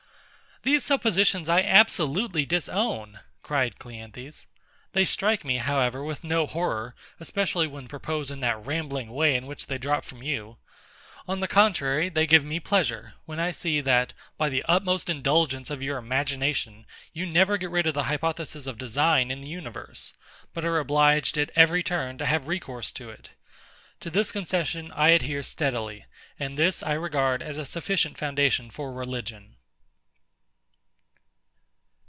These 0.63 0.85
suppositions 0.85 1.49
I 1.49 1.63
absolutely 1.63 2.45
disown, 2.45 3.21
cried 3.41 3.79
CLEANTHES: 3.79 4.45
they 4.93 5.05
strike 5.05 5.43
me, 5.43 5.57
however, 5.57 6.03
with 6.03 6.23
no 6.23 6.45
horror, 6.45 6.93
especially 7.19 7.65
when 7.65 7.87
proposed 7.87 8.29
in 8.29 8.41
that 8.41 8.63
rambling 8.63 9.09
way 9.09 9.35
in 9.35 9.47
which 9.47 9.65
they 9.65 9.79
drop 9.79 10.03
from 10.05 10.21
you. 10.21 10.57
On 11.27 11.39
the 11.39 11.47
contrary, 11.47 12.09
they 12.09 12.27
give 12.27 12.45
me 12.45 12.59
pleasure, 12.59 13.15
when 13.25 13.39
I 13.39 13.49
see, 13.49 13.81
that, 13.81 14.13
by 14.37 14.49
the 14.49 14.63
utmost 14.67 15.09
indulgence 15.09 15.71
of 15.71 15.81
your 15.81 15.97
imagination, 15.97 16.85
you 17.11 17.25
never 17.25 17.57
get 17.57 17.71
rid 17.71 17.87
of 17.87 17.95
the 17.95 18.03
hypothesis 18.03 18.67
of 18.67 18.77
design 18.77 19.31
in 19.31 19.41
the 19.41 19.49
universe, 19.49 20.13
but 20.53 20.63
are 20.63 20.77
obliged 20.77 21.39
at 21.39 21.49
every 21.55 21.81
turn 21.81 22.19
to 22.19 22.25
have 22.27 22.45
recourse 22.47 22.91
to 22.91 23.09
it. 23.09 23.31
To 24.01 24.11
this 24.11 24.31
concession 24.31 24.91
I 24.91 25.07
adhere 25.09 25.41
steadily; 25.41 26.05
and 26.39 26.55
this 26.55 26.83
I 26.83 26.93
regard 26.93 27.41
as 27.41 27.57
a 27.57 27.65
sufficient 27.65 28.19
foundation 28.19 28.69
for 28.69 28.93
religion. 28.93 29.55